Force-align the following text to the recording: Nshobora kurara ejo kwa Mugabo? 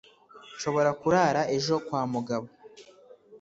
Nshobora 0.55 0.89
kurara 1.01 1.41
ejo 1.55 1.75
kwa 1.85 2.01
Mugabo? 2.13 2.47